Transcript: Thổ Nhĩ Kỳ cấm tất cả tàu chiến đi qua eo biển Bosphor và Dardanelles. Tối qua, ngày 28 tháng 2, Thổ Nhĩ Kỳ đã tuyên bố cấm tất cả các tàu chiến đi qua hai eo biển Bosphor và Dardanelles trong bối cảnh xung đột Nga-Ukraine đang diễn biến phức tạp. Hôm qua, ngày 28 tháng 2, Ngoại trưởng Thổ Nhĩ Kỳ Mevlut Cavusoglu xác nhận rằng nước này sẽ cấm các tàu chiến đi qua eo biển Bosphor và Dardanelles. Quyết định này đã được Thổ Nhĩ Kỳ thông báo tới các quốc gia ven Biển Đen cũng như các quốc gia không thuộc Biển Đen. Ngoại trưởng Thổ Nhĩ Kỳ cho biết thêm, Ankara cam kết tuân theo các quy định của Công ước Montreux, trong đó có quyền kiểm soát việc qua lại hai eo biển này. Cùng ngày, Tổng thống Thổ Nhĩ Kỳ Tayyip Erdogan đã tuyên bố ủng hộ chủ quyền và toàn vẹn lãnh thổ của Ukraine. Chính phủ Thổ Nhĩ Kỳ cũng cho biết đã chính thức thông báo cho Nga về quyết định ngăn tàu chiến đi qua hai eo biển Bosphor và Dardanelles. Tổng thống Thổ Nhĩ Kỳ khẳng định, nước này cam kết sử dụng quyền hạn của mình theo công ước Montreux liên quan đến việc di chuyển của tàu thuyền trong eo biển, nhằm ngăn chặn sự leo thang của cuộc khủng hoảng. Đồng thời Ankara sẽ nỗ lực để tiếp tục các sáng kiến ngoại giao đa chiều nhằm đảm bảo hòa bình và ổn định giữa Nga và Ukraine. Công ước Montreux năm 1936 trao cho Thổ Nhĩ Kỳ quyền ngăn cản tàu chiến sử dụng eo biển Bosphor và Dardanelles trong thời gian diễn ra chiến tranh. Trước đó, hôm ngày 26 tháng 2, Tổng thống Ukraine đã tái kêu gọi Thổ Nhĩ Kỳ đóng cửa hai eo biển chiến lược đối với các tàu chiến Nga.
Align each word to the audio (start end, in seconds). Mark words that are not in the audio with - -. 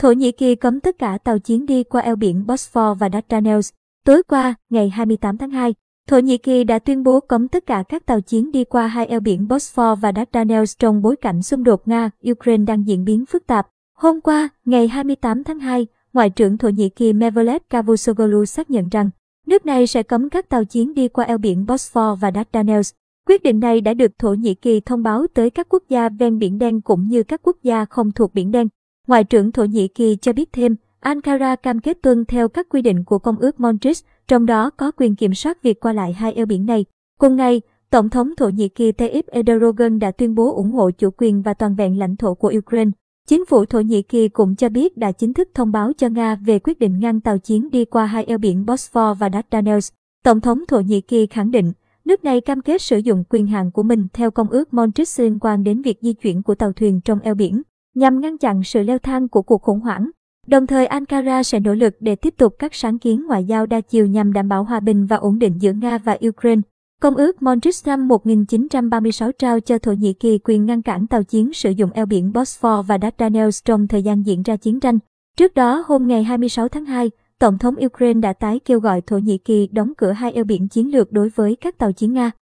Thổ 0.00 0.12
Nhĩ 0.12 0.32
Kỳ 0.32 0.54
cấm 0.54 0.80
tất 0.80 0.98
cả 0.98 1.18
tàu 1.24 1.38
chiến 1.38 1.66
đi 1.66 1.84
qua 1.84 2.00
eo 2.00 2.16
biển 2.16 2.46
Bosphor 2.46 2.98
và 2.98 3.08
Dardanelles. 3.12 3.70
Tối 4.04 4.22
qua, 4.22 4.54
ngày 4.70 4.88
28 4.88 5.38
tháng 5.38 5.50
2, 5.50 5.74
Thổ 6.08 6.18
Nhĩ 6.18 6.38
Kỳ 6.38 6.64
đã 6.64 6.78
tuyên 6.78 7.02
bố 7.02 7.20
cấm 7.20 7.48
tất 7.48 7.66
cả 7.66 7.84
các 7.88 8.06
tàu 8.06 8.20
chiến 8.20 8.52
đi 8.52 8.64
qua 8.64 8.86
hai 8.86 9.06
eo 9.06 9.20
biển 9.20 9.48
Bosphor 9.48 9.98
và 10.00 10.12
Dardanelles 10.16 10.76
trong 10.78 11.02
bối 11.02 11.16
cảnh 11.16 11.42
xung 11.42 11.64
đột 11.64 11.88
Nga-Ukraine 11.88 12.64
đang 12.64 12.86
diễn 12.86 13.04
biến 13.04 13.26
phức 13.26 13.46
tạp. 13.46 13.68
Hôm 13.96 14.20
qua, 14.20 14.48
ngày 14.64 14.88
28 14.88 15.44
tháng 15.44 15.58
2, 15.58 15.86
Ngoại 16.12 16.30
trưởng 16.30 16.58
Thổ 16.58 16.68
Nhĩ 16.68 16.88
Kỳ 16.88 17.12
Mevlut 17.12 17.62
Cavusoglu 17.70 18.44
xác 18.44 18.70
nhận 18.70 18.88
rằng 18.88 19.10
nước 19.46 19.66
này 19.66 19.86
sẽ 19.86 20.02
cấm 20.02 20.30
các 20.30 20.48
tàu 20.48 20.64
chiến 20.64 20.94
đi 20.94 21.08
qua 21.08 21.24
eo 21.24 21.38
biển 21.38 21.66
Bosphor 21.66 22.20
và 22.20 22.30
Dardanelles. 22.34 22.92
Quyết 23.26 23.42
định 23.42 23.60
này 23.60 23.80
đã 23.80 23.94
được 23.94 24.18
Thổ 24.18 24.34
Nhĩ 24.34 24.54
Kỳ 24.54 24.80
thông 24.80 25.02
báo 25.02 25.26
tới 25.34 25.50
các 25.50 25.66
quốc 25.68 25.82
gia 25.88 26.08
ven 26.08 26.38
Biển 26.38 26.58
Đen 26.58 26.80
cũng 26.80 27.08
như 27.08 27.22
các 27.22 27.40
quốc 27.42 27.56
gia 27.62 27.84
không 27.84 28.12
thuộc 28.12 28.34
Biển 28.34 28.50
Đen. 28.50 28.68
Ngoại 29.10 29.24
trưởng 29.24 29.52
Thổ 29.52 29.64
Nhĩ 29.64 29.88
Kỳ 29.88 30.16
cho 30.16 30.32
biết 30.32 30.52
thêm, 30.52 30.76
Ankara 31.00 31.56
cam 31.56 31.80
kết 31.80 32.02
tuân 32.02 32.24
theo 32.24 32.48
các 32.48 32.66
quy 32.68 32.82
định 32.82 33.04
của 33.04 33.18
Công 33.18 33.38
ước 33.38 33.60
Montreux, 33.60 34.04
trong 34.28 34.46
đó 34.46 34.70
có 34.70 34.90
quyền 34.90 35.16
kiểm 35.16 35.34
soát 35.34 35.62
việc 35.62 35.80
qua 35.80 35.92
lại 35.92 36.12
hai 36.12 36.32
eo 36.32 36.46
biển 36.46 36.66
này. 36.66 36.84
Cùng 37.18 37.36
ngày, 37.36 37.60
Tổng 37.90 38.08
thống 38.08 38.36
Thổ 38.36 38.48
Nhĩ 38.48 38.68
Kỳ 38.68 38.92
Tayyip 38.92 39.26
Erdogan 39.26 39.98
đã 39.98 40.10
tuyên 40.10 40.34
bố 40.34 40.54
ủng 40.54 40.70
hộ 40.70 40.90
chủ 40.90 41.10
quyền 41.16 41.42
và 41.42 41.54
toàn 41.54 41.74
vẹn 41.74 41.98
lãnh 41.98 42.16
thổ 42.16 42.34
của 42.34 42.52
Ukraine. 42.58 42.90
Chính 43.28 43.46
phủ 43.46 43.64
Thổ 43.64 43.80
Nhĩ 43.80 44.02
Kỳ 44.02 44.28
cũng 44.28 44.56
cho 44.56 44.68
biết 44.68 44.96
đã 44.96 45.12
chính 45.12 45.34
thức 45.34 45.48
thông 45.54 45.72
báo 45.72 45.92
cho 45.92 46.08
Nga 46.08 46.34
về 46.34 46.58
quyết 46.58 46.78
định 46.78 47.00
ngăn 47.00 47.20
tàu 47.20 47.38
chiến 47.38 47.70
đi 47.70 47.84
qua 47.84 48.06
hai 48.06 48.24
eo 48.24 48.38
biển 48.38 48.66
Bosphor 48.66 49.18
và 49.18 49.30
Dardanelles. 49.32 49.92
Tổng 50.24 50.40
thống 50.40 50.66
Thổ 50.68 50.80
Nhĩ 50.80 51.00
Kỳ 51.00 51.26
khẳng 51.26 51.50
định, 51.50 51.72
nước 52.04 52.24
này 52.24 52.40
cam 52.40 52.60
kết 52.60 52.82
sử 52.82 52.98
dụng 52.98 53.24
quyền 53.30 53.46
hạn 53.46 53.70
của 53.70 53.82
mình 53.82 54.06
theo 54.12 54.30
công 54.30 54.50
ước 54.50 54.74
Montreux 54.74 55.20
liên 55.20 55.38
quan 55.38 55.64
đến 55.64 55.82
việc 55.82 55.98
di 56.02 56.12
chuyển 56.12 56.42
của 56.42 56.54
tàu 56.54 56.72
thuyền 56.72 57.00
trong 57.04 57.20
eo 57.20 57.34
biển, 57.34 57.62
nhằm 57.94 58.20
ngăn 58.20 58.38
chặn 58.38 58.64
sự 58.64 58.82
leo 58.82 58.98
thang 58.98 59.28
của 59.28 59.42
cuộc 59.42 59.62
khủng 59.62 59.80
hoảng. 59.80 60.10
Đồng 60.46 60.66
thời 60.66 60.86
Ankara 60.86 61.42
sẽ 61.42 61.60
nỗ 61.60 61.74
lực 61.74 61.96
để 62.00 62.16
tiếp 62.16 62.34
tục 62.36 62.54
các 62.58 62.74
sáng 62.74 62.98
kiến 62.98 63.26
ngoại 63.26 63.44
giao 63.44 63.66
đa 63.66 63.80
chiều 63.80 64.06
nhằm 64.06 64.32
đảm 64.32 64.48
bảo 64.48 64.64
hòa 64.64 64.80
bình 64.80 65.06
và 65.06 65.16
ổn 65.16 65.38
định 65.38 65.54
giữa 65.58 65.72
Nga 65.72 65.98
và 65.98 66.18
Ukraine. 66.28 66.62
Công 67.00 67.14
ước 67.14 67.42
Montreux 67.42 67.86
năm 67.86 68.08
1936 68.08 69.32
trao 69.32 69.60
cho 69.60 69.78
Thổ 69.78 69.92
Nhĩ 69.92 70.12
Kỳ 70.12 70.38
quyền 70.44 70.66
ngăn 70.66 70.82
cản 70.82 71.06
tàu 71.06 71.22
chiến 71.22 71.52
sử 71.52 71.70
dụng 71.70 71.90
eo 71.92 72.06
biển 72.06 72.32
Bosphor 72.32 72.86
và 72.86 72.98
Dardanelles 73.02 73.64
trong 73.64 73.88
thời 73.88 74.02
gian 74.02 74.26
diễn 74.26 74.42
ra 74.42 74.56
chiến 74.56 74.80
tranh. 74.80 74.98
Trước 75.36 75.54
đó, 75.54 75.84
hôm 75.86 76.06
ngày 76.06 76.24
26 76.24 76.68
tháng 76.68 76.84
2, 76.84 77.10
Tổng 77.38 77.58
thống 77.58 77.74
Ukraine 77.86 78.20
đã 78.20 78.32
tái 78.32 78.60
kêu 78.64 78.80
gọi 78.80 79.00
Thổ 79.00 79.18
Nhĩ 79.18 79.38
Kỳ 79.38 79.68
đóng 79.72 79.92
cửa 79.96 80.12
hai 80.12 80.32
eo 80.32 80.44
biển 80.44 80.68
chiến 80.68 80.92
lược 80.92 81.12
đối 81.12 81.28
với 81.28 81.56
các 81.56 81.78
tàu 81.78 81.92
chiến 81.92 82.12
Nga. 82.12 82.30